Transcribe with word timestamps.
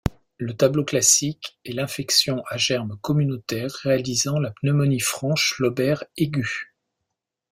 Le 0.39 0.55
tableau 0.57 0.83
classique 0.83 1.59
est 1.63 1.73
l'infection 1.73 2.43
à 2.49 2.57
germe 2.57 2.97
communautaire 3.03 3.69
réalisant 3.83 4.39
la 4.39 4.49
pneumonie 4.49 4.99
franche 4.99 5.59
lobaire 5.59 6.03
aiguë. 6.17 6.73